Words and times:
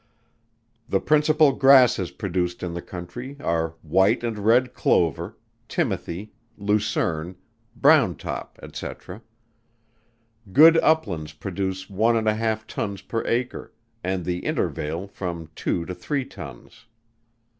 The 0.89 0.99
principal 0.99 1.51
grasses 1.51 2.09
produced 2.09 2.63
in 2.63 2.73
the 2.73 2.81
country, 2.81 3.37
are 3.39 3.75
white 3.83 4.23
and 4.23 4.39
red 4.39 4.73
clover, 4.73 5.37
timothy, 5.67 6.33
lucerne, 6.57 7.35
browntop, 7.79 8.57
&c. 8.75 8.87
Good 10.51 10.77
uplands 10.79 11.33
produce 11.33 11.87
one 11.87 12.15
and 12.15 12.27
a 12.27 12.33
half 12.33 12.65
tons 12.65 13.03
per 13.03 13.23
acre, 13.27 13.73
and 14.03 14.25
the 14.25 14.43
intervale 14.43 15.05
from 15.07 15.51
two 15.53 15.85
to 15.85 15.93
three 15.93 16.25
tons. 16.25 16.87